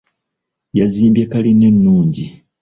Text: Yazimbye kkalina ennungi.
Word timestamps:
Yazimbye 0.77 1.23
kkalina 1.27 1.65
ennungi. 1.71 2.27